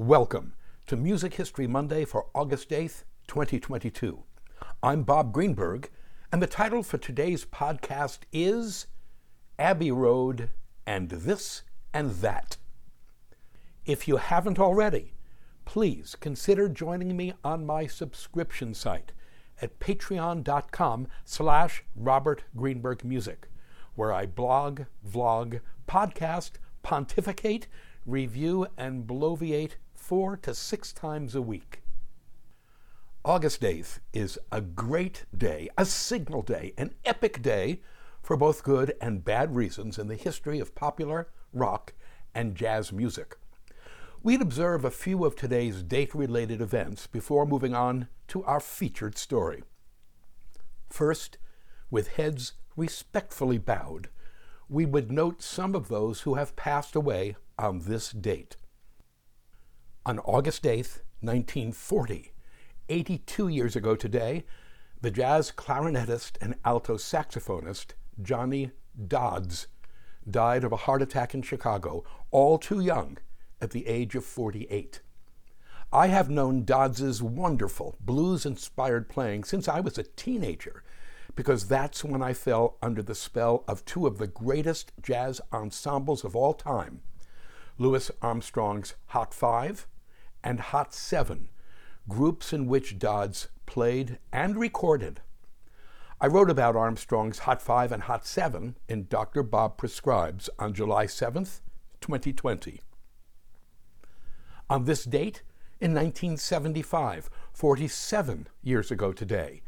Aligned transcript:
Welcome 0.00 0.54
to 0.86 0.96
Music 0.96 1.34
History 1.34 1.66
Monday 1.66 2.06
for 2.06 2.28
August 2.34 2.70
8th, 2.70 3.04
2022. 3.28 4.22
I'm 4.82 5.02
Bob 5.02 5.30
Greenberg, 5.30 5.90
and 6.32 6.40
the 6.40 6.46
title 6.46 6.82
for 6.82 6.96
today's 6.96 7.44
podcast 7.44 8.20
is 8.32 8.86
Abbey 9.58 9.92
Road 9.92 10.48
and 10.86 11.10
This 11.10 11.64
and 11.92 12.12
That. 12.12 12.56
If 13.84 14.08
you 14.08 14.16
haven't 14.16 14.58
already, 14.58 15.12
please 15.66 16.16
consider 16.18 16.70
joining 16.70 17.14
me 17.14 17.34
on 17.44 17.66
my 17.66 17.86
subscription 17.86 18.72
site 18.72 19.12
at 19.60 19.80
patreon.com 19.80 21.08
slash 21.26 21.84
Robert 21.94 22.44
Greenberg 22.56 23.04
Music, 23.04 23.50
where 23.96 24.14
I 24.14 24.24
blog, 24.24 24.84
vlog, 25.06 25.60
podcast, 25.86 26.52
pontificate, 26.82 27.66
review, 28.06 28.66
and 28.78 29.06
bloviate 29.06 29.72
four 30.10 30.36
to 30.36 30.52
six 30.52 30.92
times 30.92 31.36
a 31.36 31.40
week. 31.40 31.82
August 33.24 33.60
8th 33.60 34.00
is 34.12 34.40
a 34.50 34.60
great 34.60 35.24
day, 35.38 35.68
a 35.78 35.84
signal 35.84 36.42
day, 36.42 36.74
an 36.76 36.92
epic 37.04 37.40
day 37.42 37.80
for 38.20 38.36
both 38.36 38.64
good 38.64 38.92
and 39.00 39.24
bad 39.24 39.54
reasons 39.54 40.00
in 40.00 40.08
the 40.08 40.16
history 40.16 40.58
of 40.58 40.74
popular 40.74 41.28
rock 41.52 41.92
and 42.34 42.56
jazz 42.56 42.92
music. 42.92 43.36
We'd 44.20 44.42
observe 44.42 44.84
a 44.84 44.90
few 44.90 45.24
of 45.24 45.36
today's 45.36 45.84
date 45.84 46.12
related 46.12 46.60
events 46.60 47.06
before 47.06 47.46
moving 47.46 47.76
on 47.76 48.08
to 48.26 48.42
our 48.42 48.58
featured 48.58 49.16
story. 49.16 49.62
First, 50.88 51.38
with 51.88 52.16
heads 52.16 52.54
respectfully 52.76 53.58
bowed, 53.58 54.08
we 54.68 54.86
would 54.86 55.12
note 55.12 55.40
some 55.40 55.76
of 55.76 55.86
those 55.86 56.22
who 56.22 56.34
have 56.34 56.56
passed 56.56 56.96
away 56.96 57.36
on 57.56 57.82
this 57.82 58.10
date. 58.10 58.56
On 60.10 60.18
August 60.24 60.66
8, 60.66 61.02
1940, 61.20 62.32
82 62.88 63.46
years 63.46 63.76
ago 63.76 63.94
today, 63.94 64.44
the 65.00 65.10
jazz 65.12 65.52
clarinetist 65.52 66.32
and 66.40 66.56
alto 66.64 66.96
saxophonist 66.96 67.92
Johnny 68.20 68.72
Dodds 69.06 69.68
died 70.28 70.64
of 70.64 70.72
a 70.72 70.78
heart 70.78 71.00
attack 71.00 71.32
in 71.32 71.42
Chicago, 71.42 72.02
all 72.32 72.58
too 72.58 72.80
young, 72.80 73.18
at 73.60 73.70
the 73.70 73.86
age 73.86 74.16
of 74.16 74.24
48. 74.24 75.00
I 75.92 76.08
have 76.08 76.28
known 76.28 76.64
Dodds's 76.64 77.22
wonderful 77.22 77.94
blues 78.00 78.44
inspired 78.44 79.08
playing 79.08 79.44
since 79.44 79.68
I 79.68 79.78
was 79.78 79.96
a 79.96 80.02
teenager, 80.02 80.82
because 81.36 81.68
that's 81.68 82.02
when 82.02 82.20
I 82.20 82.32
fell 82.32 82.78
under 82.82 83.04
the 83.04 83.14
spell 83.14 83.62
of 83.68 83.84
two 83.84 84.08
of 84.08 84.18
the 84.18 84.26
greatest 84.26 84.90
jazz 85.00 85.40
ensembles 85.52 86.24
of 86.24 86.34
all 86.34 86.54
time 86.54 87.02
Louis 87.78 88.10
Armstrong's 88.20 88.96
Hot 89.06 89.32
Five 89.32 89.86
and 90.42 90.60
Hot 90.60 90.94
Seven, 90.94 91.48
groups 92.08 92.52
in 92.52 92.66
which 92.66 92.98
Dodds 92.98 93.48
played 93.66 94.18
and 94.32 94.56
recorded. 94.56 95.20
I 96.20 96.26
wrote 96.26 96.50
about 96.50 96.76
Armstrong's 96.76 97.40
Hot 97.40 97.62
Five 97.62 97.92
and 97.92 98.02
Hot 98.02 98.26
Seven 98.26 98.76
in 98.88 99.06
Dr. 99.08 99.42
Bob 99.42 99.78
Prescribes 99.78 100.50
on 100.58 100.74
July 100.74 101.06
7th, 101.06 101.60
2020. 102.00 102.80
On 104.68 104.84
this 104.84 105.04
date, 105.04 105.42
in 105.80 105.94
1975, 105.94 107.30
47 107.52 108.48
years 108.62 108.90
ago 108.90 109.12
today, 109.12 109.62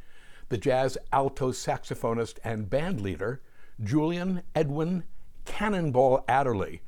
the 0.50 0.58
jazz 0.58 0.98
alto 1.10 1.52
saxophonist 1.52 2.36
and 2.44 2.68
band 2.68 3.00
leader, 3.00 3.40
Julian 3.82 4.42
Edwin 4.54 5.04
Cannonball 5.46 6.22
Adderley, 6.28 6.82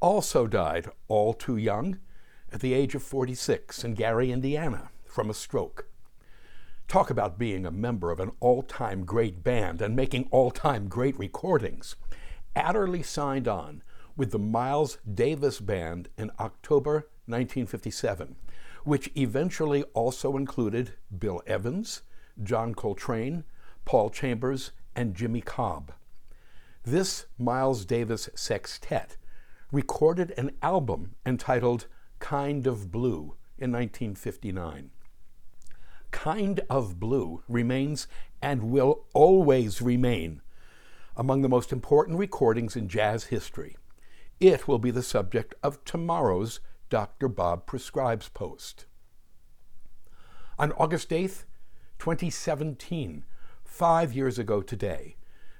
also 0.00 0.46
died 0.46 0.90
all 1.08 1.34
too 1.34 1.58
young 1.58 1.98
at 2.52 2.60
the 2.60 2.74
age 2.74 2.94
of 2.94 3.02
46 3.02 3.84
in 3.84 3.94
Gary, 3.94 4.32
Indiana, 4.32 4.90
from 5.06 5.30
a 5.30 5.34
stroke. 5.34 5.86
Talk 6.88 7.10
about 7.10 7.38
being 7.38 7.64
a 7.64 7.70
member 7.70 8.10
of 8.10 8.18
an 8.18 8.32
all 8.40 8.62
time 8.62 9.04
great 9.04 9.44
band 9.44 9.80
and 9.80 9.94
making 9.94 10.28
all 10.30 10.50
time 10.50 10.88
great 10.88 11.18
recordings. 11.18 11.94
Adderley 12.56 13.02
signed 13.02 13.46
on 13.46 13.82
with 14.16 14.32
the 14.32 14.38
Miles 14.38 14.98
Davis 15.14 15.60
Band 15.60 16.08
in 16.18 16.32
October 16.40 17.08
1957, 17.26 18.34
which 18.84 19.10
eventually 19.16 19.84
also 19.94 20.36
included 20.36 20.94
Bill 21.16 21.42
Evans, 21.46 22.02
John 22.42 22.74
Coltrane, 22.74 23.44
Paul 23.84 24.10
Chambers, 24.10 24.72
and 24.96 25.14
Jimmy 25.14 25.40
Cobb. 25.40 25.92
This 26.82 27.26
Miles 27.38 27.84
Davis 27.84 28.28
sextet 28.34 29.16
recorded 29.70 30.32
an 30.36 30.50
album 30.62 31.14
entitled 31.24 31.86
Kind 32.20 32.66
of 32.66 32.92
Blue 32.92 33.34
in 33.58 33.72
1959. 33.72 34.90
Kind 36.12 36.60
of 36.70 37.00
Blue 37.00 37.42
remains 37.48 38.06
and 38.40 38.70
will 38.70 39.04
always 39.12 39.82
remain 39.82 40.40
among 41.16 41.42
the 41.42 41.48
most 41.48 41.72
important 41.72 42.18
recordings 42.18 42.76
in 42.76 42.88
jazz 42.88 43.24
history. 43.24 43.76
It 44.38 44.68
will 44.68 44.78
be 44.78 44.90
the 44.90 45.02
subject 45.02 45.54
of 45.62 45.84
tomorrow's 45.84 46.60
Dr. 46.88 47.28
Bob 47.28 47.66
Prescribes 47.66 48.28
post. 48.28 48.86
On 50.58 50.72
August 50.72 51.10
8th, 51.10 51.44
2017, 51.98 53.24
five 53.64 54.12
years 54.12 54.38
ago 54.38 54.62
today, 54.62 55.16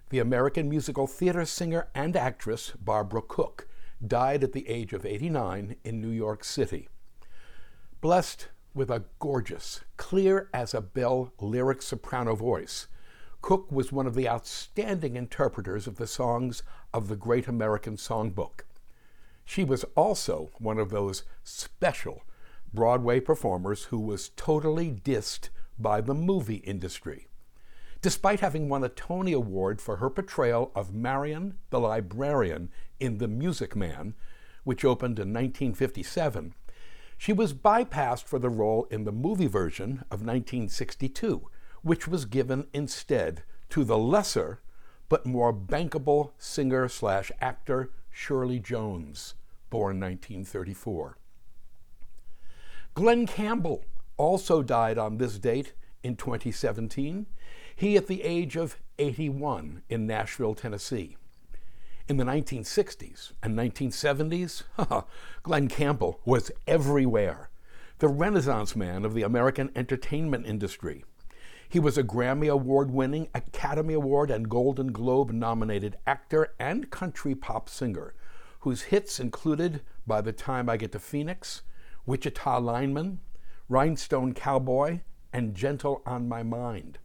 the 0.08 0.18
American 0.18 0.68
musical 0.68 1.06
theater 1.06 1.44
singer 1.44 1.88
and 1.94 2.16
actress 2.16 2.72
Barbara 2.78 3.22
Cook 3.22 3.68
died 4.06 4.42
at 4.42 4.52
the 4.52 4.68
age 4.68 4.92
of 4.92 5.04
89 5.04 5.76
in 5.84 6.00
New 6.00 6.10
York 6.10 6.44
City. 6.44 6.88
Blessed 8.00 8.48
with 8.74 8.90
a 8.90 9.04
gorgeous, 9.18 9.80
clear 9.96 10.48
as 10.54 10.72
a 10.72 10.80
bell 10.80 11.32
lyric 11.40 11.82
soprano 11.82 12.34
voice, 12.34 12.86
Cook 13.42 13.70
was 13.72 13.90
one 13.90 14.06
of 14.06 14.14
the 14.14 14.28
outstanding 14.28 15.16
interpreters 15.16 15.86
of 15.86 15.96
the 15.96 16.06
songs 16.06 16.62
of 16.92 17.08
the 17.08 17.16
Great 17.16 17.48
American 17.48 17.96
Songbook. 17.96 18.64
She 19.44 19.64
was 19.64 19.84
also 19.96 20.50
one 20.58 20.78
of 20.78 20.90
those 20.90 21.24
special 21.42 22.22
Broadway 22.72 23.18
performers 23.18 23.84
who 23.84 23.98
was 23.98 24.28
totally 24.36 24.90
dissed 24.92 25.48
by 25.78 26.00
the 26.00 26.14
movie 26.14 26.56
industry. 26.56 27.29
Despite 28.02 28.40
having 28.40 28.68
won 28.68 28.82
a 28.82 28.88
Tony 28.88 29.32
Award 29.32 29.80
for 29.80 29.96
her 29.96 30.08
portrayal 30.08 30.72
of 30.74 30.94
Marion 30.94 31.58
the 31.68 31.78
librarian 31.78 32.70
in 32.98 33.18
The 33.18 33.28
Music 33.28 33.76
Man, 33.76 34.14
which 34.64 34.84
opened 34.84 35.18
in 35.18 35.28
1957, 35.28 36.54
she 37.18 37.32
was 37.34 37.52
bypassed 37.52 38.24
for 38.24 38.38
the 38.38 38.48
role 38.48 38.86
in 38.90 39.04
the 39.04 39.12
movie 39.12 39.46
version 39.46 40.04
of 40.10 40.22
1962, 40.22 41.50
which 41.82 42.08
was 42.08 42.24
given 42.24 42.66
instead 42.72 43.42
to 43.68 43.84
the 43.84 43.98
lesser 43.98 44.60
but 45.10 45.26
more 45.26 45.52
bankable 45.52 46.30
singer 46.38 46.88
slash 46.88 47.30
actor 47.40 47.90
Shirley 48.10 48.58
Jones, 48.58 49.34
born 49.68 50.00
1934. 50.00 51.18
Glen 52.94 53.26
Campbell 53.26 53.84
also 54.16 54.62
died 54.62 54.96
on 54.96 55.18
this 55.18 55.38
date 55.38 55.74
in 56.02 56.16
2017, 56.16 57.26
he 57.80 57.96
at 57.96 58.08
the 58.08 58.22
age 58.24 58.56
of 58.56 58.76
81 58.98 59.80
in 59.88 60.06
Nashville, 60.06 60.54
Tennessee. 60.54 61.16
In 62.10 62.18
the 62.18 62.24
1960s 62.24 63.32
and 63.42 63.56
1970s, 63.56 64.64
Glen 65.42 65.66
Campbell 65.66 66.20
was 66.26 66.50
everywhere, 66.66 67.48
the 67.98 68.08
renaissance 68.08 68.76
man 68.76 69.06
of 69.06 69.14
the 69.14 69.22
American 69.22 69.70
entertainment 69.74 70.44
industry. 70.44 71.06
He 71.70 71.80
was 71.80 71.96
a 71.96 72.04
Grammy 72.04 72.52
Award 72.52 72.90
winning, 72.90 73.28
Academy 73.34 73.94
Award, 73.94 74.30
and 74.30 74.50
Golden 74.50 74.92
Globe 74.92 75.30
nominated 75.30 75.96
actor 76.06 76.52
and 76.58 76.90
country 76.90 77.34
pop 77.34 77.70
singer, 77.70 78.12
whose 78.58 78.82
hits 78.82 79.18
included 79.18 79.80
By 80.06 80.20
the 80.20 80.32
Time 80.32 80.68
I 80.68 80.76
Get 80.76 80.92
to 80.92 80.98
Phoenix, 80.98 81.62
Wichita 82.04 82.58
Lineman, 82.58 83.20
Rhinestone 83.70 84.34
Cowboy, 84.34 85.00
and 85.32 85.54
Gentle 85.54 86.02
on 86.04 86.28
My 86.28 86.42
Mind. 86.42 86.98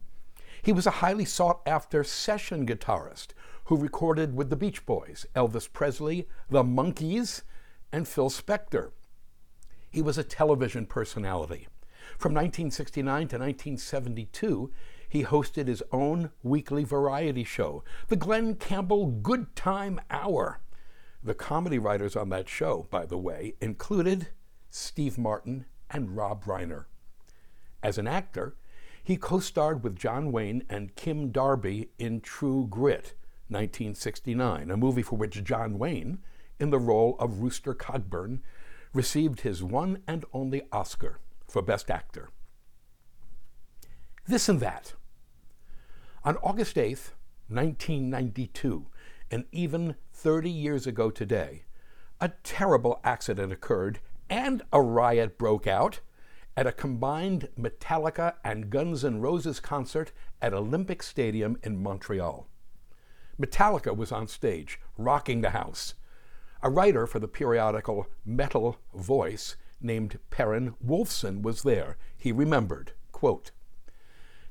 He 0.66 0.72
was 0.72 0.84
a 0.84 0.98
highly 0.98 1.24
sought 1.24 1.60
after 1.64 2.02
session 2.02 2.66
guitarist 2.66 3.28
who 3.66 3.76
recorded 3.76 4.34
with 4.34 4.50
the 4.50 4.56
Beach 4.56 4.84
Boys, 4.84 5.24
Elvis 5.32 5.72
Presley, 5.72 6.26
the 6.50 6.64
Monkees, 6.64 7.42
and 7.92 8.08
Phil 8.08 8.30
Spector. 8.30 8.90
He 9.88 10.02
was 10.02 10.18
a 10.18 10.24
television 10.24 10.84
personality. 10.84 11.68
From 12.18 12.34
1969 12.34 13.04
to 13.28 13.38
1972, 13.38 14.72
he 15.08 15.22
hosted 15.22 15.68
his 15.68 15.84
own 15.92 16.32
weekly 16.42 16.82
variety 16.82 17.44
show, 17.44 17.84
The 18.08 18.16
Glen 18.16 18.56
Campbell 18.56 19.06
Good 19.06 19.54
Time 19.54 20.00
Hour. 20.10 20.58
The 21.22 21.34
comedy 21.34 21.78
writers 21.78 22.16
on 22.16 22.28
that 22.30 22.48
show, 22.48 22.88
by 22.90 23.06
the 23.06 23.18
way, 23.18 23.54
included 23.60 24.30
Steve 24.70 25.16
Martin 25.16 25.66
and 25.88 26.16
Rob 26.16 26.44
Reiner. 26.44 26.86
As 27.84 27.98
an 27.98 28.08
actor, 28.08 28.56
he 29.06 29.16
co 29.16 29.38
starred 29.38 29.84
with 29.84 29.94
John 29.94 30.32
Wayne 30.32 30.64
and 30.68 30.96
Kim 30.96 31.30
Darby 31.30 31.90
in 31.96 32.20
True 32.20 32.66
Grit, 32.68 33.14
1969, 33.46 34.68
a 34.68 34.76
movie 34.76 35.02
for 35.02 35.14
which 35.14 35.44
John 35.44 35.78
Wayne, 35.78 36.18
in 36.58 36.70
the 36.70 36.80
role 36.80 37.14
of 37.20 37.38
Rooster 37.38 37.72
Cogburn, 37.72 38.40
received 38.92 39.42
his 39.42 39.62
one 39.62 40.02
and 40.08 40.24
only 40.32 40.62
Oscar 40.72 41.20
for 41.46 41.62
Best 41.62 41.88
Actor. 41.88 42.30
This 44.26 44.48
and 44.48 44.58
that. 44.58 44.94
On 46.24 46.36
August 46.38 46.74
8th, 46.74 47.12
1992, 47.46 48.86
and 49.30 49.44
even 49.52 49.94
30 50.14 50.50
years 50.50 50.84
ago 50.84 51.10
today, 51.12 51.62
a 52.20 52.32
terrible 52.42 53.00
accident 53.04 53.52
occurred 53.52 54.00
and 54.28 54.62
a 54.72 54.82
riot 54.82 55.38
broke 55.38 55.68
out 55.68 56.00
at 56.56 56.66
a 56.66 56.72
combined 56.72 57.48
Metallica 57.58 58.34
and 58.42 58.70
Guns 58.70 59.04
N' 59.04 59.20
Roses 59.20 59.60
concert 59.60 60.12
at 60.40 60.54
Olympic 60.54 61.02
Stadium 61.02 61.58
in 61.62 61.82
Montreal. 61.82 62.48
Metallica 63.38 63.94
was 63.94 64.10
on 64.10 64.26
stage, 64.26 64.80
rocking 64.96 65.42
the 65.42 65.50
house. 65.50 65.94
A 66.62 66.70
writer 66.70 67.06
for 67.06 67.18
the 67.18 67.28
periodical 67.28 68.06
Metal 68.24 68.78
Voice 68.94 69.56
named 69.80 70.18
Perrin 70.30 70.74
Wolfson 70.84 71.42
was 71.42 71.62
there. 71.62 71.98
He 72.16 72.32
remembered, 72.32 72.92
quote, 73.12 73.50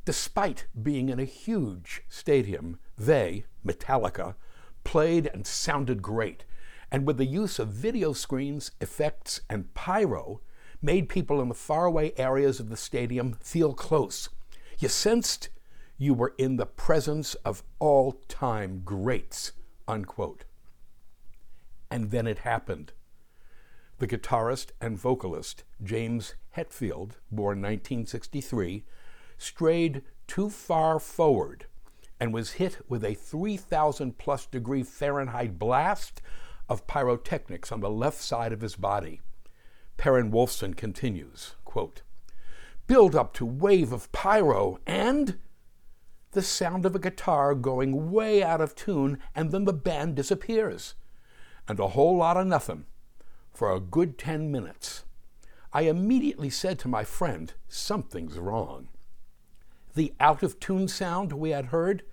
Despite 0.06 0.68
being 0.82 1.10
in 1.10 1.20
a 1.20 1.26
huge 1.26 2.04
stadium, 2.08 2.78
they, 2.96 3.46
Metallica, 3.66 4.36
played 4.84 5.26
and 5.34 5.48
sounded 5.48 6.04
great, 6.04 6.46
and 6.92 7.08
with 7.08 7.18
the 7.18 7.26
use 7.26 7.58
of 7.58 7.70
video 7.70 8.14
screens, 8.14 8.70
effects, 8.80 9.42
and 9.50 9.74
pyro, 9.74 10.42
made 10.82 11.10
people 11.10 11.42
in 11.42 11.50
the 11.50 11.56
faraway 11.56 12.14
areas 12.18 12.60
of 12.60 12.70
the 12.70 12.78
stadium 12.78 13.34
feel 13.42 13.74
close. 13.74 14.30
You 14.80 14.90
sensed 14.90 15.50
you 15.98 16.14
were 16.14 16.34
in 16.38 16.58
the 16.58 16.66
presence 16.66 17.36
of 17.36 17.64
all 17.80 18.14
time 18.28 18.82
greats. 18.84 19.54
Unquote. 19.88 20.44
And 21.90 22.12
then 22.12 22.28
it 22.28 22.40
happened. 22.40 22.92
The 24.00 24.08
guitarist 24.08 24.72
and 24.82 24.98
vocalist 24.98 25.64
James 25.82 26.36
Hetfield, 26.58 27.12
born 27.32 27.62
1963, 27.62 28.84
strayed 29.38 30.02
too 30.28 30.50
far 30.50 31.00
forward 31.00 31.68
and 32.20 32.34
was 32.34 32.54
hit 32.54 32.80
with 32.90 33.04
a 33.04 33.14
3,000 33.14 34.18
plus 34.18 34.46
degree 34.46 34.84
Fahrenheit 34.84 35.60
blast 35.60 36.22
of 36.68 36.88
pyrotechnics 36.88 37.72
on 37.72 37.82
the 37.82 37.90
left 37.90 38.20
side 38.20 38.52
of 38.52 38.62
his 38.62 38.76
body. 38.76 39.22
Perrin 39.98 40.32
Wolfson 40.32 40.76
continues, 40.76 41.56
quote, 41.64 42.02
Build 42.88 43.16
up 43.16 43.34
to 43.36 43.46
wave 43.46 43.92
of 43.92 44.12
pyro 44.12 44.80
and 44.86 45.40
the 46.32 46.42
sound 46.42 46.86
of 46.86 46.96
a 46.96 47.00
guitar 47.00 47.56
going 47.56 48.12
way 48.12 48.44
out 48.44 48.62
of 48.62 48.76
tune, 48.76 49.18
and 49.34 49.52
then 49.52 49.64
the 49.64 49.74
band 49.74 50.16
disappears. 50.16 50.94
And 51.68 51.80
a 51.80 51.90
whole 51.90 52.18
lot 52.18 52.38
of 52.38 52.46
nothing 52.46 52.86
for 53.52 53.72
a 53.72 53.80
good 53.80 54.18
10 54.18 54.52
minutes. 54.52 55.06
I 55.74 55.84
immediately 55.84 56.50
said 56.50 56.78
to 56.80 56.88
my 56.88 57.04
friend, 57.04 57.54
Something's 57.68 58.38
wrong. 58.38 58.90
The 59.96 60.14
out 60.20 60.44
of 60.44 60.60
tune 60.60 60.88
sound 60.88 61.32
we 61.34 61.52
had 61.52 61.68
heard 61.68 62.04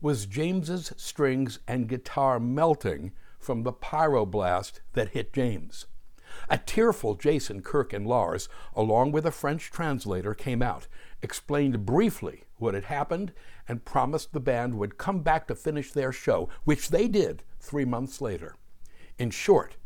was 0.00 0.26
James's 0.26 0.92
strings 0.96 1.60
and 1.68 1.88
guitar 1.88 2.40
melting 2.40 3.12
from 3.38 3.62
the 3.62 3.72
pyroblast 3.72 4.80
that 4.94 5.10
hit 5.10 5.32
James. 5.32 5.86
A 6.48 6.58
tearful 6.58 7.14
Jason, 7.14 7.62
Kirk, 7.62 7.92
and 7.92 8.06
Lars, 8.06 8.48
along 8.74 9.12
with 9.12 9.26
a 9.26 9.30
French 9.30 9.70
translator, 9.70 10.34
came 10.34 10.62
out, 10.62 10.86
explained 11.22 11.86
briefly 11.86 12.44
what 12.56 12.74
had 12.74 12.84
happened, 12.84 13.32
and 13.68 13.84
promised 13.84 14.32
the 14.32 14.40
band 14.40 14.78
would 14.78 14.98
come 14.98 15.20
back 15.20 15.46
to 15.48 15.54
finish 15.54 15.92
their 15.92 16.12
show, 16.12 16.48
which 16.64 16.88
they 16.88 17.08
did 17.08 17.42
three 17.58 17.84
months 17.84 18.20
later. 18.20 18.56
In 19.18 19.30
short, 19.30 19.76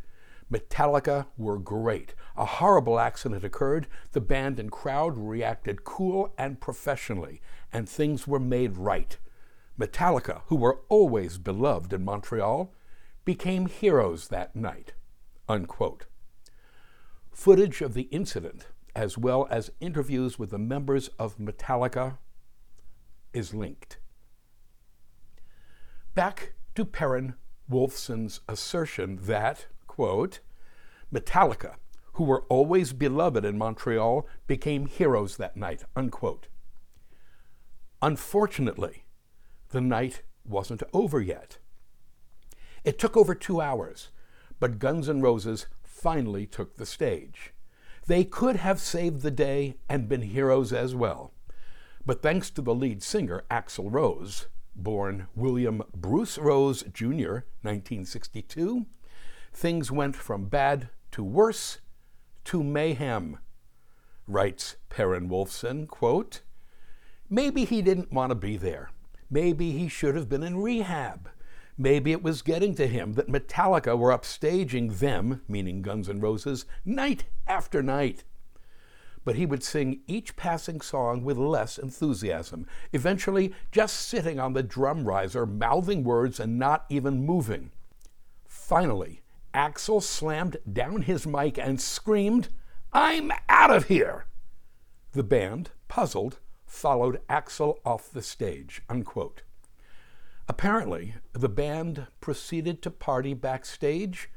Metallica 0.51 1.27
were 1.37 1.59
great. 1.59 2.15
A 2.37 2.45
horrible 2.45 2.99
accident 3.01 3.45
occurred. 3.45 3.87
The 4.13 4.21
band 4.21 4.61
and 4.61 4.71
crowd 4.71 5.17
reacted 5.17 5.85
cool 5.85 6.33
and 6.39 6.61
professionally, 6.61 7.41
and 7.73 7.89
things 7.89 8.27
were 8.27 8.41
made 8.41 8.77
right. 8.77 9.17
Metallica, 9.79 10.43
who 10.47 10.57
were 10.57 10.81
always 10.89 11.39
beloved 11.39 11.93
in 11.93 12.05
Montreal, 12.05 12.73
became 13.25 13.67
heroes 13.67 14.29
that 14.29 14.55
night. 14.55 14.93
Unquote. 15.49 16.07
Footage 17.35 17.83
of 17.83 17.95
the 17.95 18.09
incident, 18.13 18.69
as 18.95 19.19
well 19.19 19.49
as 19.51 19.73
interviews 19.81 20.39
with 20.39 20.51
the 20.51 20.59
members 20.59 21.09
of 21.19 21.37
Metallica, 21.37 22.19
is 23.33 23.53
linked. 23.53 23.99
Back 26.15 26.53
to 26.77 26.85
Perrin 26.85 27.35
Wolfson's 27.69 28.41
assertion 28.49 29.19
that, 29.23 29.67
quote, 29.89 30.39
Metallica, 31.13 31.75
who 32.15 32.23
were 32.23 32.45
always 32.49 32.93
beloved 32.93 33.45
in 33.45 33.59
Montreal, 33.59 34.29
became 34.47 34.87
heroes 34.87 35.37
that 35.37 35.57
night, 35.57 35.83
unquote. 35.97 36.47
Unfortunately, 38.01 39.07
the 39.71 39.81
night 39.81 40.23
wasn't 40.45 40.85
over 40.93 41.21
yet. 41.21 41.59
It 42.85 42.97
took 42.97 43.17
over 43.17 43.35
two 43.35 43.61
hours, 43.61 44.11
but 44.61 44.79
Guns 44.79 45.09
N' 45.09 45.21
Roses 45.21 45.67
finally 46.05 46.45
took 46.45 46.77
the 46.77 46.85
stage. 46.85 47.55
They 48.07 48.25
could 48.25 48.57
have 48.57 48.79
saved 48.79 49.23
the 49.23 49.31
day 49.31 49.77
and 49.89 50.07
been 50.07 50.21
heroes 50.21 50.71
as 50.71 50.95
well. 50.95 51.33
But 52.05 52.21
thanks 52.21 52.51
to 52.51 52.61
the 52.61 52.75
lead 52.75 53.03
singer, 53.03 53.45
Axl 53.51 53.91
Rose, 53.91 54.49
born 54.77 55.29
William 55.35 55.83
Bruce 55.97 56.37
Rose 56.37 56.83
Jr., 56.93 57.47
1962, 57.63 58.85
things 59.55 59.91
went 59.91 60.15
from 60.15 60.45
bad 60.45 60.91
to 61.13 61.25
worse 61.25 61.79
to 62.45 62.63
mayhem. 62.63 63.39
Writes 64.27 64.77
Perrin 64.91 65.31
Wolfson, 65.31 65.89
quote, 65.89 66.43
Maybe 67.31 67.65
he 67.65 67.81
didn't 67.81 68.13
want 68.13 68.29
to 68.29 68.35
be 68.35 68.59
there. 68.59 68.91
Maybe 69.31 69.71
he 69.71 69.89
should 69.89 70.17
have 70.17 70.29
been 70.29 70.43
in 70.43 70.59
rehab. 70.59 71.31
Maybe 71.77 72.13
it 72.13 72.23
was 72.23 72.43
getting 72.43 72.75
to 72.77 72.87
him 72.87 73.15
that 73.15 73.29
Metallica 73.29 73.99
were 73.99 74.17
upstaging 74.17 74.99
them, 74.99 75.43
meaning 75.49 75.83
Guns 75.83 76.09
N' 76.09 76.21
Roses, 76.21 76.67
night 76.85 77.25
after 77.47 77.83
night. 77.83 78.23
But 79.25 79.37
he 79.37 79.47
would 79.47 79.65
sing 79.65 80.03
each 80.07 80.37
passing 80.37 80.81
song 80.81 81.25
with 81.25 81.37
less 81.37 81.79
enthusiasm, 81.79 82.67
eventually 82.93 83.55
just 83.73 83.97
sitting 83.97 84.39
on 84.39 84.53
the 84.53 84.63
drum 84.63 85.05
riser, 85.05 85.47
mouthing 85.47 86.05
words 86.05 86.39
and 86.39 86.59
not 86.59 86.85
even 86.89 87.25
moving. 87.25 87.73
Finally, 88.47 89.23
Axl 89.53 90.03
slammed 90.03 90.59
down 90.71 91.03
his 91.03 91.27
mic 91.27 91.59
and 91.59 91.81
screamed, 91.81 92.51
I'm 92.93 93.33
out 93.49 93.71
of 93.71 93.89
here! 93.89 94.27
The 95.13 95.23
band, 95.23 95.71
puzzled, 95.89 96.39
followed 96.67 97.21
Axl 97.29 97.79
off 97.85 98.11
the 98.11 98.23
stage. 98.23 98.83
Unquote. 98.89 99.43
Apparently, 100.49 101.15
the 101.33 101.49
band 101.49 102.07
proceeded 102.21 102.83
to 102.83 102.91
party 102.91 103.33
backstage 103.35 104.29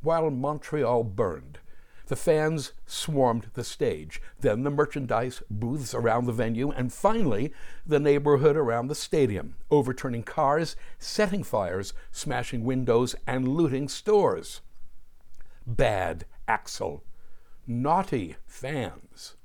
while 0.00 0.30
Montreal 0.30 1.02
burned. 1.04 1.58
The 2.06 2.16
fans 2.16 2.72
swarmed 2.86 3.50
the 3.52 3.64
stage, 3.64 4.22
then 4.40 4.62
the 4.62 4.70
merchandise 4.70 5.42
booths 5.50 5.94
around 5.94 6.24
the 6.24 6.32
venue, 6.32 6.70
and 6.70 6.92
finally 6.92 7.52
the 7.84 7.98
neighborhood 7.98 8.56
around 8.56 8.86
the 8.86 8.94
stadium, 8.94 9.56
overturning 9.70 10.22
cars, 10.22 10.74
setting 10.98 11.42
fires, 11.42 11.92
smashing 12.10 12.64
windows, 12.64 13.14
and 13.26 13.48
looting 13.48 13.88
stores. 13.88 14.62
Bad 15.66 16.24
Axl. 16.48 17.02
Naughty 17.66 18.36
fans. 18.46 19.36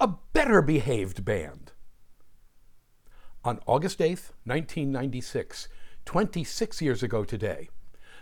A 0.00 0.14
better 0.32 0.62
behaved 0.62 1.26
band 1.26 1.69
on 3.44 3.60
August 3.66 4.00
8, 4.00 4.10
1996, 4.44 5.68
26 6.04 6.82
years 6.82 7.02
ago 7.02 7.24
today, 7.24 7.68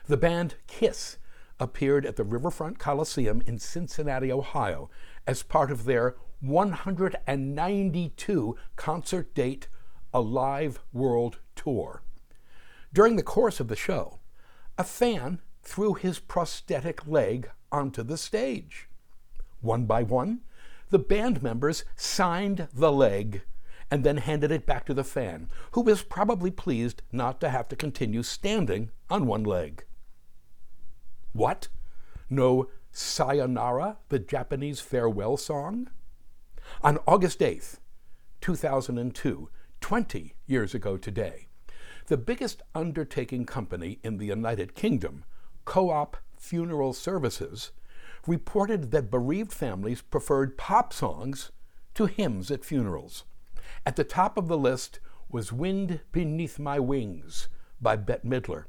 the 0.06 0.16
band 0.16 0.54
Kiss 0.66 1.18
appeared 1.60 2.06
at 2.06 2.16
the 2.16 2.24
Riverfront 2.24 2.78
Coliseum 2.78 3.42
in 3.46 3.58
Cincinnati, 3.58 4.30
Ohio, 4.30 4.90
as 5.26 5.42
part 5.42 5.70
of 5.70 5.84
their 5.84 6.16
192 6.40 8.56
concert 8.76 9.34
date 9.34 9.68
Alive 10.14 10.78
World 10.92 11.40
Tour. 11.56 12.02
During 12.92 13.16
the 13.16 13.22
course 13.22 13.60
of 13.60 13.68
the 13.68 13.76
show, 13.76 14.20
a 14.78 14.84
fan 14.84 15.40
threw 15.62 15.94
his 15.94 16.20
prosthetic 16.20 17.06
leg 17.06 17.50
onto 17.72 18.02
the 18.02 18.16
stage. 18.16 18.88
One 19.60 19.84
by 19.84 20.04
one, 20.04 20.40
the 20.90 20.98
band 20.98 21.42
members 21.42 21.84
signed 21.96 22.68
the 22.72 22.92
leg 22.92 23.42
and 23.90 24.04
then 24.04 24.18
handed 24.18 24.50
it 24.50 24.66
back 24.66 24.84
to 24.86 24.94
the 24.94 25.04
fan, 25.04 25.48
who 25.72 25.80
was 25.80 26.02
probably 26.02 26.50
pleased 26.50 27.02
not 27.10 27.40
to 27.40 27.48
have 27.48 27.68
to 27.68 27.76
continue 27.76 28.22
standing 28.22 28.90
on 29.08 29.26
one 29.26 29.44
leg. 29.44 29.84
What? 31.32 31.68
No 32.28 32.68
Sayonara, 32.90 33.98
the 34.08 34.18
Japanese 34.18 34.80
farewell 34.80 35.36
song? 35.36 35.88
On 36.82 36.98
August 37.06 37.40
8th, 37.40 37.78
2002, 38.40 39.48
20 39.80 40.34
years 40.46 40.74
ago 40.74 40.96
today, 40.96 41.46
the 42.08 42.16
biggest 42.16 42.62
undertaking 42.74 43.44
company 43.44 43.98
in 44.02 44.18
the 44.18 44.26
United 44.26 44.74
Kingdom, 44.74 45.24
Co 45.64 45.90
op 45.90 46.16
Funeral 46.38 46.92
Services 46.92 47.72
reported 48.26 48.90
that 48.90 49.10
bereaved 49.10 49.52
families 49.52 50.02
preferred 50.02 50.56
pop 50.56 50.92
songs 50.92 51.50
to 51.94 52.06
hymns 52.06 52.50
at 52.50 52.64
funerals. 52.64 53.24
At 53.84 53.96
the 53.96 54.04
top 54.04 54.36
of 54.36 54.48
the 54.48 54.58
list 54.58 55.00
was 55.28 55.52
Wind 55.52 56.00
Beneath 56.12 56.58
My 56.58 56.78
Wings 56.78 57.48
by 57.80 57.96
Bette 57.96 58.26
Midler. 58.26 58.64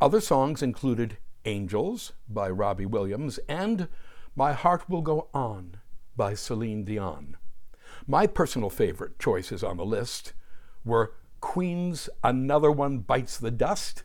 Other 0.00 0.20
songs 0.20 0.62
included 0.62 1.18
Angels 1.44 2.12
by 2.28 2.48
Robbie 2.50 2.86
Williams 2.86 3.38
and 3.48 3.88
My 4.36 4.52
Heart 4.52 4.88
Will 4.88 5.02
Go 5.02 5.28
On 5.34 5.76
by 6.16 6.34
Celine 6.34 6.84
Dion. 6.84 7.36
My 8.06 8.26
personal 8.26 8.70
favorite 8.70 9.18
choices 9.18 9.64
on 9.64 9.76
the 9.76 9.84
list 9.84 10.32
were 10.84 11.14
Queen's 11.40 12.08
Another 12.22 12.70
One 12.70 12.98
Bites 12.98 13.38
the 13.38 13.50
Dust 13.50 14.04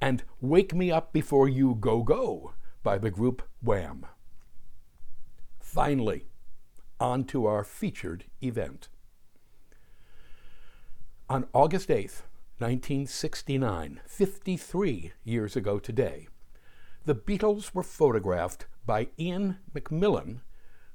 and 0.00 0.24
Wake 0.40 0.74
Me 0.74 0.90
Up 0.90 1.12
Before 1.12 1.48
You 1.48 1.76
Go 1.76 2.02
Go 2.02 2.54
by 2.82 2.98
the 2.98 3.10
group 3.10 3.42
Wham. 3.62 4.04
Finally, 5.60 6.26
on 6.98 7.24
to 7.24 7.46
our 7.46 7.64
featured 7.64 8.24
event. 8.42 8.88
On 11.32 11.46
August 11.54 11.88
8th, 11.88 12.24
1969, 12.58 14.02
53 14.06 15.12
years 15.24 15.56
ago 15.56 15.78
today, 15.78 16.28
the 17.06 17.14
Beatles 17.14 17.72
were 17.72 17.82
photographed 17.82 18.66
by 18.84 19.08
Iain 19.18 19.56
Macmillan 19.72 20.42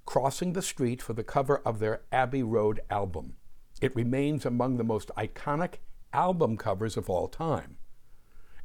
crossing 0.05 0.53
the 0.53 0.61
street 0.61 1.01
for 1.01 1.13
the 1.13 1.23
cover 1.23 1.57
of 1.65 1.79
their 1.79 2.01
Abbey 2.11 2.43
Road 2.43 2.81
album. 2.91 3.37
It 3.81 3.95
remains 3.95 4.45
among 4.45 4.77
the 4.77 4.83
most 4.83 5.09
iconic 5.17 5.77
album 6.13 6.55
covers 6.55 6.97
of 6.97 7.09
all 7.09 7.27
time. 7.27 7.77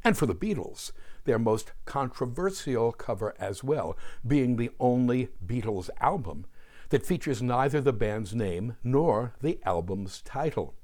And 0.05 0.15
for 0.15 0.27
the 0.27 0.35
Beatles, 0.35 0.93
their 1.25 1.39
most 1.39 1.73
controversial 1.87 2.93
cover 2.93 3.35
as 3.39 3.65
well, 3.65 3.97
being 4.27 4.57
the 4.57 4.73
only 4.79 5.31
Beatles 5.43 5.89
album 6.03 6.45
that 6.91 7.07
features 7.07 7.41
neither 7.41 7.81
the 7.81 7.95
band's 7.95 8.35
name 8.35 8.77
nor 8.85 9.33
the 9.41 9.59
album's 9.65 10.21
title. 10.21 10.75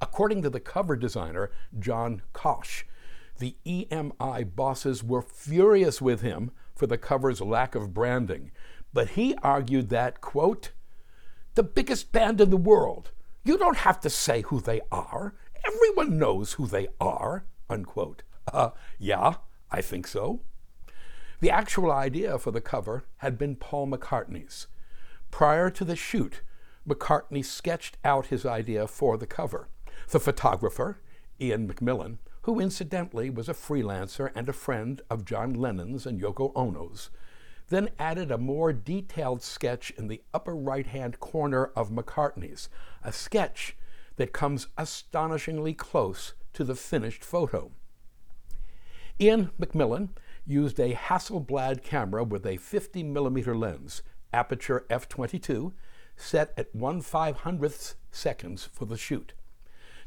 According 0.00 0.42
to 0.42 0.50
the 0.50 0.60
cover 0.60 0.96
designer, 0.96 1.50
John 1.78 2.22
Kosh, 2.32 2.84
the 3.38 3.56
EMI 3.66 4.54
bosses 4.54 5.02
were 5.02 5.22
furious 5.22 6.00
with 6.00 6.22
him 6.22 6.50
for 6.74 6.86
the 6.86 6.98
cover's 6.98 7.40
lack 7.40 7.74
of 7.74 7.94
branding, 7.94 8.50
but 8.92 9.10
he 9.10 9.34
argued 9.42 9.88
that, 9.90 10.20
quote, 10.20 10.72
the 11.54 11.62
biggest 11.62 12.12
band 12.12 12.40
in 12.40 12.50
the 12.50 12.56
world, 12.56 13.10
you 13.44 13.58
don't 13.58 13.78
have 13.78 14.00
to 14.00 14.10
say 14.10 14.42
who 14.42 14.60
they 14.60 14.80
are. 14.92 15.34
Everyone 15.66 16.18
knows 16.18 16.52
who 16.52 16.66
they 16.66 16.88
are, 17.00 17.44
unquote. 17.68 18.22
Uh, 18.52 18.70
yeah, 18.98 19.34
I 19.70 19.82
think 19.82 20.06
so. 20.06 20.40
The 21.40 21.50
actual 21.50 21.90
idea 21.90 22.38
for 22.38 22.50
the 22.50 22.60
cover 22.60 23.04
had 23.18 23.38
been 23.38 23.56
Paul 23.56 23.88
McCartney's. 23.88 24.66
Prior 25.30 25.70
to 25.70 25.84
the 25.84 25.96
shoot, 25.96 26.42
McCartney 26.88 27.44
sketched 27.44 27.98
out 28.04 28.26
his 28.26 28.46
idea 28.46 28.86
for 28.86 29.16
the 29.16 29.26
cover. 29.26 29.68
The 30.08 30.20
photographer, 30.20 31.00
Iain 31.40 31.66
Macmillan, 31.66 32.18
who 32.42 32.60
incidentally 32.60 33.30
was 33.30 33.48
a 33.48 33.54
freelancer 33.54 34.30
and 34.34 34.48
a 34.48 34.52
friend 34.52 35.02
of 35.10 35.24
John 35.24 35.52
Lennon's 35.52 36.06
and 36.06 36.20
Yoko 36.20 36.52
Ono's, 36.54 37.10
then 37.68 37.90
added 37.98 38.30
a 38.30 38.38
more 38.38 38.72
detailed 38.72 39.42
sketch 39.42 39.90
in 39.90 40.08
the 40.08 40.22
upper 40.32 40.56
right 40.56 40.86
hand 40.86 41.20
corner 41.20 41.66
of 41.76 41.90
McCartney's, 41.90 42.68
a 43.02 43.12
sketch 43.12 43.76
that 44.16 44.32
comes 44.32 44.68
astonishingly 44.76 45.74
close 45.74 46.34
to 46.54 46.64
the 46.64 46.74
finished 46.74 47.24
photo. 47.24 47.70
Ian 49.20 49.50
McMillan 49.60 50.10
used 50.46 50.80
a 50.80 50.94
Hasselblad 50.94 51.82
camera 51.82 52.24
with 52.24 52.46
a 52.46 52.56
50 52.56 53.02
millimeter 53.02 53.56
lens, 53.56 54.02
aperture 54.32 54.86
f22, 54.88 55.72
set 56.16 56.52
at 56.56 56.74
1 56.74 57.02
500th 57.02 57.94
seconds 58.10 58.68
for 58.72 58.86
the 58.86 58.96
shoot. 58.96 59.34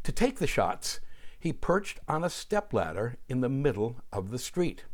To 0.04 0.12
take 0.12 0.40
the 0.40 0.48
shots, 0.48 1.00
he 1.40 1.54
perched 1.54 2.00
on 2.08 2.24
a 2.24 2.30
stepladder 2.30 3.18
in 3.30 3.42
the 3.42 3.50
middle 3.50 3.98
of 4.12 4.32
the 4.32 4.40
street. 4.40 4.86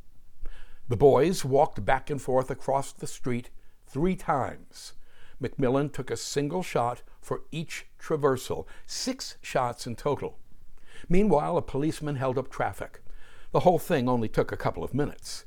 The 0.89 0.97
boys 0.97 1.43
walked 1.43 1.83
back 1.85 2.09
and 2.09 2.21
forth 2.21 2.49
across 2.49 2.91
the 2.91 3.07
street 3.07 3.49
three 3.85 4.15
times. 4.15 4.93
Macmillan 5.39 5.89
took 5.89 6.09
a 6.09 6.17
single 6.17 6.63
shot 6.63 7.03
for 7.21 7.43
each 7.51 7.85
traversal, 8.01 8.65
six 8.85 9.37
shots 9.41 9.85
in 9.85 9.95
total. 9.95 10.39
Meanwhile, 11.07 11.57
a 11.57 11.61
policeman 11.61 12.15
held 12.15 12.37
up 12.37 12.49
traffic. 12.49 13.01
The 13.51 13.61
whole 13.61 13.79
thing 13.79 14.09
only 14.09 14.27
took 14.27 14.51
a 14.51 14.57
couple 14.57 14.83
of 14.83 14.93
minutes. 14.93 15.45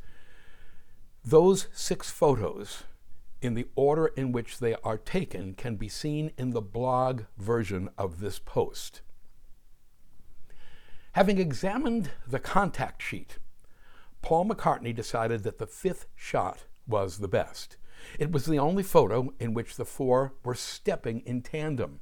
Those 1.25 1.69
six 1.73 2.11
photos, 2.11 2.85
in 3.43 3.55
the 3.55 3.67
order 3.75 4.07
in 4.09 4.33
which 4.33 4.59
they 4.59 4.75
are 4.85 4.99
taken, 4.99 5.55
can 5.55 5.77
be 5.77 5.89
seen 5.89 6.33
in 6.39 6.51
the 6.51 6.63
blog 6.63 7.23
version 7.37 7.91
of 7.99 8.21
this 8.21 8.39
post. 8.39 9.03
Having 11.13 11.39
examined 11.39 12.13
the 12.25 12.39
contact 12.39 13.03
sheet, 13.03 13.39
Paul 14.23 14.47
McCartney 14.47 14.95
decided 14.95 15.43
that 15.43 15.59
the 15.59 15.67
fifth 15.67 16.07
shot 16.15 16.67
was 16.87 17.19
the 17.19 17.29
best. 17.29 17.77
It 18.19 18.31
was 18.31 18.47
the 18.47 18.61
only 18.61 18.85
photo 18.85 19.33
in 19.41 19.53
which 19.53 19.77
the 19.77 19.85
four 19.85 20.35
were 20.45 20.55
stepping 20.55 21.21
in 21.21 21.43
tandem. 21.43 21.99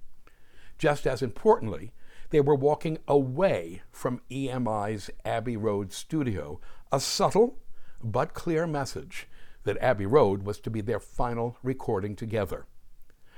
Just 0.76 1.06
as 1.06 1.22
importantly, 1.22 1.92
they 2.30 2.40
were 2.42 2.54
walking 2.54 2.98
away 3.08 3.80
from 3.90 4.20
EMI's 4.30 5.08
Abbey 5.24 5.56
Road 5.56 5.90
studio, 5.90 6.60
a 6.92 7.00
subtle 7.00 7.58
but 8.04 8.34
clear 8.34 8.66
message 8.66 9.26
that 9.64 9.82
Abbey 9.82 10.06
Road 10.06 10.42
was 10.42 10.60
to 10.60 10.70
be 10.70 10.82
their 10.82 11.00
final 11.00 11.56
recording 11.62 12.14
together. 12.14 12.66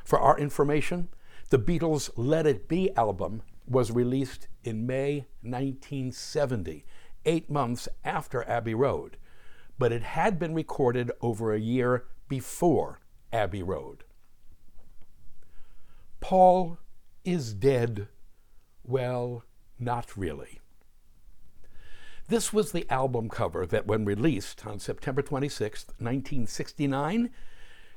For 0.04 0.18
our 0.18 0.36
information, 0.36 1.08
the 1.50 1.58
Beatles' 1.58 2.10
Let 2.16 2.46
It 2.46 2.66
Be 2.68 2.94
album 2.96 3.42
was 3.70 3.92
released 3.92 4.48
in 4.64 4.86
May 4.86 5.26
1970 5.42 6.84
eight 7.24 7.48
months 7.48 7.88
after 8.04 8.46
Abbey 8.48 8.74
Road, 8.74 9.16
but 9.78 9.92
it 9.92 10.02
had 10.02 10.38
been 10.38 10.54
recorded 10.54 11.10
over 11.20 11.54
a 11.54 11.60
year 11.60 12.04
before 12.28 13.00
Abbey 13.32 13.62
Road. 13.62 14.04
Paul 16.20 16.78
is 17.24 17.54
dead. 17.54 18.08
Well, 18.82 19.44
not 19.78 20.16
really. 20.16 20.60
This 22.28 22.52
was 22.52 22.72
the 22.72 22.86
album 22.90 23.28
cover 23.28 23.66
that, 23.66 23.86
when 23.86 24.04
released 24.04 24.66
on 24.66 24.78
September 24.78 25.22
26, 25.22 25.86
1969, 25.98 27.30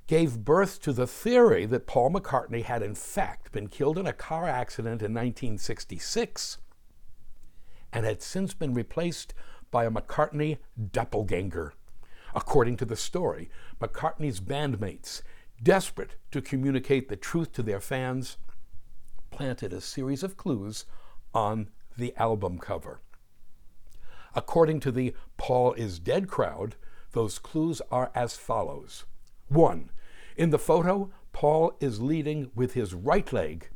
gave 0.08 0.44
birth 0.44 0.82
to 0.82 0.94
the 0.94 1.08
theory 1.08 1.66
that 1.66 1.88
Paul 1.88 2.12
McCartney 2.12 2.64
had 2.64 2.82
in 2.82 2.96
fact 2.96 3.52
been 3.52 3.68
killed 3.68 3.98
in 3.98 4.06
a 4.06 4.14
car 4.14 4.48
accident 4.48 5.02
in 5.02 5.14
1966 5.14 6.58
and 7.92 8.06
had 8.06 8.22
since 8.22 8.54
been 8.54 8.74
replaced 8.74 9.34
by 9.72 9.86
a 9.86 9.92
McCartney 9.92 10.58
doppelganger. 10.92 11.74
According 12.36 12.78
to 12.78 12.86
the 12.86 12.96
story, 12.96 13.50
McCartney's 13.80 14.42
bandmates, 14.42 15.22
desperate 15.62 16.16
to 16.32 16.42
communicate 16.42 17.08
the 17.08 17.16
truth 17.16 17.54
to 17.54 17.64
their 17.64 17.80
fans, 17.80 18.38
planted 19.32 19.72
a 19.72 19.82
series 19.82 20.24
of 20.24 20.36
clues 20.36 20.86
on 21.34 21.70
the 21.98 22.14
album 22.18 22.58
cover. 22.60 23.02
According 24.36 24.80
to 24.82 24.92
the 24.92 25.14
Paul 25.38 25.74
is 25.74 26.00
Dead 26.00 26.28
crowd, 26.28 26.76
those 27.12 27.38
clues 27.38 27.82
are 27.92 28.12
as 28.16 28.36
follows. 28.36 29.06
One, 29.54 29.92
in 30.36 30.50
the 30.50 30.58
photo, 30.58 31.12
Paul 31.32 31.78
is 31.80 32.02
leading 32.02 32.50
with 32.56 32.74
his 32.74 32.96
right 32.96 33.32
leg 33.32 33.70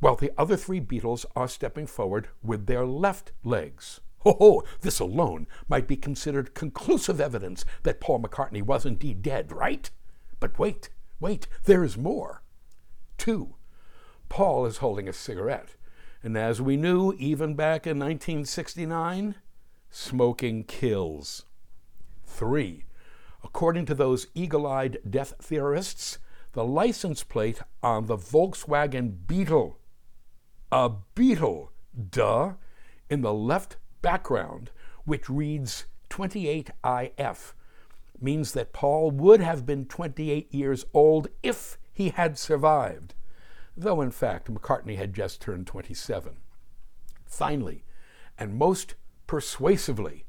while 0.00 0.16
the 0.16 0.32
other 0.36 0.56
three 0.56 0.80
Beatles 0.80 1.24
are 1.36 1.46
stepping 1.46 1.86
forward 1.86 2.28
with 2.42 2.66
their 2.66 2.84
left 2.84 3.30
legs. 3.44 4.00
Oh, 4.26 4.64
this 4.80 4.98
alone 4.98 5.46
might 5.68 5.86
be 5.86 5.96
considered 5.96 6.54
conclusive 6.54 7.20
evidence 7.20 7.64
that 7.84 8.00
Paul 8.00 8.20
McCartney 8.20 8.60
was 8.60 8.84
indeed 8.84 9.22
dead, 9.22 9.52
right? 9.52 9.88
But 10.40 10.58
wait, 10.58 10.90
wait, 11.20 11.46
there 11.64 11.84
is 11.84 11.96
more. 11.96 12.42
Two, 13.16 13.54
Paul 14.28 14.66
is 14.66 14.78
holding 14.78 15.08
a 15.08 15.12
cigarette, 15.12 15.76
and 16.24 16.36
as 16.36 16.60
we 16.60 16.76
knew 16.76 17.14
even 17.18 17.54
back 17.54 17.86
in 17.86 17.98
1969, 17.98 19.36
smoking 19.90 20.64
kills. 20.64 21.44
Three, 22.26 22.84
according 23.42 23.86
to 23.86 23.94
those 23.94 24.26
eagle 24.34 24.66
eyed 24.66 24.98
death 25.08 25.34
theorists, 25.40 26.18
the 26.52 26.64
license 26.64 27.22
plate 27.22 27.60
on 27.82 28.06
the 28.06 28.16
Volkswagen 28.16 29.26
Beetle 29.26 29.80
a 30.72 30.90
beetle, 31.14 31.72
duh, 32.10 32.52
in 33.08 33.22
the 33.22 33.34
left 33.34 33.76
background, 34.02 34.70
which 35.04 35.28
reads 35.28 35.86
28IF, 36.10 37.54
means 38.20 38.52
that 38.52 38.72
Paul 38.72 39.10
would 39.10 39.40
have 39.40 39.66
been 39.66 39.86
28 39.86 40.54
years 40.54 40.84
old 40.94 41.28
if 41.42 41.78
he 41.92 42.10
had 42.10 42.38
survived, 42.38 43.14
though 43.76 44.00
in 44.00 44.10
fact 44.10 44.52
McCartney 44.52 44.96
had 44.96 45.12
just 45.12 45.40
turned 45.40 45.66
27. 45.66 46.36
Finally, 47.26 47.84
and 48.38 48.54
most 48.54 48.94
persuasively, 49.26 50.26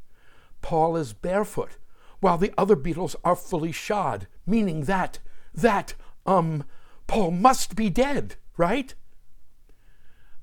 Paul 0.62 0.96
is 0.96 1.14
barefoot, 1.14 1.78
while 2.22 2.38
the 2.38 2.54
other 2.58 2.78
Beatles 2.78 3.16
are 3.24 3.36
fully 3.36 3.72
shod, 3.72 4.28
meaning 4.46 4.86
that, 4.86 5.20
that, 5.54 5.96
um, 6.26 6.64
Paul 7.08 7.32
must 7.32 7.76
be 7.76 7.90
dead, 7.90 8.36
right? 8.56 8.94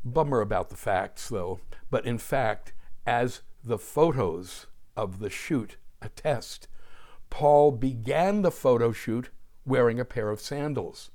Bummer 0.05 0.41
about 0.41 0.69
the 0.69 0.77
facts, 0.77 1.29
though, 1.29 1.61
but 1.91 2.05
in 2.05 2.19
fact, 2.19 2.73
as 3.07 3.41
the 3.65 3.79
photos 3.79 4.67
of 4.97 5.19
the 5.21 5.31
shoot 5.31 5.77
attest, 6.03 6.69
Paul 7.31 7.73
began 7.73 8.43
the 8.43 8.51
photo 8.51 8.93
shoot 8.93 9.31
wearing 9.65 10.01
a 10.01 10.05
pair 10.05 10.31
of 10.31 10.41
sandals. 10.41 11.11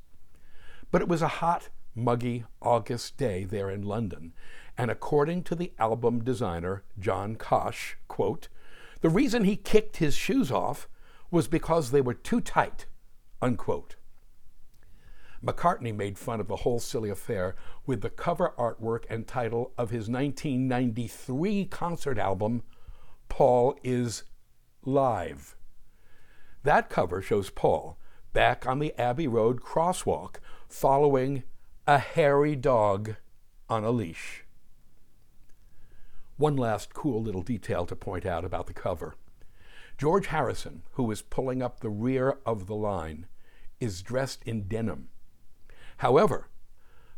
But 0.92 1.02
it 1.02 1.08
was 1.08 1.22
a 1.22 1.40
hot, 1.40 1.70
muggy 1.96 2.46
August 2.62 3.18
day 3.18 3.44
there 3.44 3.70
in 3.70 3.82
London, 3.82 4.34
and 4.78 4.90
according 4.90 5.44
to 5.44 5.56
the 5.56 5.74
album 5.78 6.24
designer 6.24 6.84
John 6.98 7.36
Kosh, 7.36 7.98
quote, 8.08 8.48
the 9.04 9.10
reason 9.10 9.44
he 9.44 9.58
kicked 9.58 9.98
his 9.98 10.16
shoes 10.16 10.50
off 10.50 10.88
was 11.30 11.50
because 11.50 11.92
they 11.92 12.00
were 12.00 12.14
too 12.14 12.40
tight, 12.40 12.86
unquote. 13.42 13.98
McCartney 15.46 15.94
made 15.94 16.18
fun 16.18 16.40
of 16.40 16.48
the 16.48 16.56
whole 16.56 16.80
silly 16.80 17.10
affair 17.10 17.54
with 17.86 18.00
the 18.00 18.10
cover 18.10 18.54
artwork 18.58 19.04
and 19.10 19.28
title 19.28 19.74
of 19.78 19.90
his 19.90 20.08
1993 20.08 21.66
concert 21.66 22.18
album, 22.18 22.64
Paul 23.28 23.78
is 23.84 24.24
Live. 24.86 25.58
That 26.64 26.90
cover 26.90 27.22
shows 27.22 27.50
Paul 27.50 28.00
back 28.32 28.66
on 28.66 28.80
the 28.80 28.98
Abbey 28.98 29.28
Road 29.28 29.60
crosswalk 29.60 30.36
following 30.70 31.44
a 31.86 31.98
hairy 31.98 32.56
dog 32.56 33.18
on 33.68 33.84
a 33.84 33.92
leash. 33.92 34.43
One 36.38 36.56
last 36.56 36.94
cool 36.94 37.22
little 37.22 37.44
detail 37.44 37.86
to 37.86 37.96
point 37.96 38.26
out 38.26 38.44
about 38.44 38.68
the 38.68 38.74
cover. 38.74 39.16
George 39.98 40.28
Harrison, 40.28 40.84
who 40.94 41.10
is 41.12 41.22
pulling 41.22 41.62
up 41.62 41.80
the 41.80 41.90
rear 41.90 42.40
of 42.46 42.66
the 42.66 42.76
line, 42.76 43.28
is 43.80 44.02
dressed 44.02 44.42
in 44.44 44.68
denim. 44.68 45.10
However, 45.98 46.50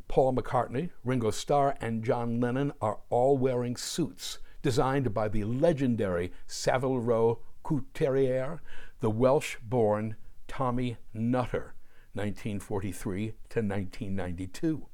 Paul 0.07 0.36
McCartney, 0.36 0.89
Ringo 1.03 1.31
Starr, 1.31 1.75
and 1.79 2.03
John 2.03 2.39
Lennon 2.39 2.74
are 2.81 3.00
all 3.10 3.38
wearing 3.38 3.77
suits 3.77 4.39
designed 4.62 5.13
by 5.13 5.29
the 5.29 5.45
legendary 5.45 6.31
Savile 6.45 7.00
Row 7.00 7.39
couturier, 7.63 8.62
the 9.00 9.10
Welsh 9.10 9.57
born 9.63 10.15
Tommy 10.48 10.98
Nutter, 11.13 11.74
1943 12.13 13.27
to 13.27 13.60
1992. 13.60 14.88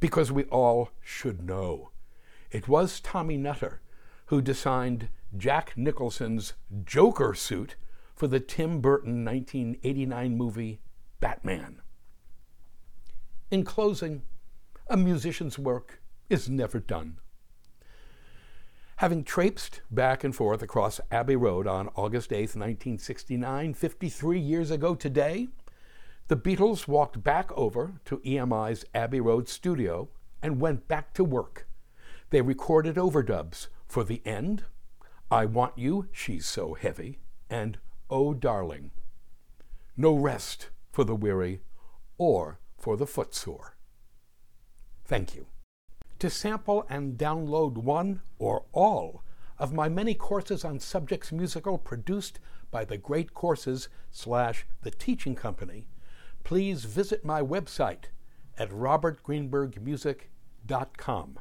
Because 0.00 0.32
we 0.32 0.44
all 0.44 0.90
should 1.00 1.42
know. 1.42 1.90
It 2.50 2.68
was 2.68 3.00
Tommy 3.00 3.36
Nutter 3.36 3.80
who 4.26 4.40
designed 4.42 5.08
Jack 5.36 5.72
Nicholson's 5.76 6.54
Joker 6.84 7.34
suit 7.34 7.76
for 8.14 8.26
the 8.26 8.40
Tim 8.40 8.80
Burton 8.80 9.24
1989 9.24 10.36
movie 10.36 10.80
Batman. 11.20 11.80
In 13.50 13.64
closing, 13.64 14.22
a 14.88 14.96
musician's 14.96 15.58
work 15.58 16.00
is 16.28 16.48
never 16.48 16.80
done. 16.80 17.18
Having 18.96 19.24
traipsed 19.24 19.82
back 19.90 20.24
and 20.24 20.34
forth 20.34 20.62
across 20.62 21.00
Abbey 21.10 21.36
Road 21.36 21.66
on 21.66 21.90
August 21.94 22.32
8, 22.32 22.56
1969, 22.56 23.74
53 23.74 24.40
years 24.40 24.70
ago 24.70 24.94
today, 24.94 25.48
the 26.28 26.36
Beatles 26.36 26.88
walked 26.88 27.22
back 27.22 27.52
over 27.52 28.00
to 28.06 28.20
EMI's 28.24 28.84
Abbey 28.94 29.20
Road 29.20 29.48
studio 29.48 30.08
and 30.42 30.60
went 30.60 30.88
back 30.88 31.12
to 31.14 31.22
work. 31.22 31.65
They 32.30 32.40
recorded 32.40 32.96
overdubs 32.96 33.68
for 33.86 34.02
The 34.02 34.20
End, 34.24 34.64
I 35.30 35.44
Want 35.44 35.78
You, 35.78 36.08
She's 36.12 36.46
So 36.46 36.74
Heavy, 36.74 37.20
and 37.48 37.78
Oh 38.10 38.34
Darling. 38.34 38.90
No 39.96 40.12
rest 40.14 40.70
for 40.90 41.04
the 41.04 41.14
weary 41.14 41.60
or 42.18 42.58
for 42.76 42.96
the 42.96 43.06
footsore. 43.06 43.76
Thank 45.04 45.36
you. 45.36 45.46
To 46.18 46.30
sample 46.30 46.84
and 46.88 47.16
download 47.16 47.78
one 47.78 48.22
or 48.38 48.64
all 48.72 49.22
of 49.58 49.72
my 49.72 49.88
many 49.88 50.12
courses 50.14 50.64
on 50.64 50.80
subjects 50.80 51.30
musical 51.32 51.78
produced 51.78 52.40
by 52.70 52.84
the 52.84 52.98
Great 52.98 53.34
Courses 53.34 53.88
slash 54.10 54.66
The 54.82 54.90
Teaching 54.90 55.34
Company, 55.34 55.88
please 56.42 56.84
visit 56.84 57.24
my 57.24 57.40
website 57.40 58.06
at 58.58 58.68
robertgreenbergmusic.com. 58.70 61.38